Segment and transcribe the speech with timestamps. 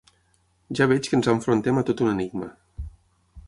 [0.79, 2.51] Ja veig que ens enfrontem a tot un enigma.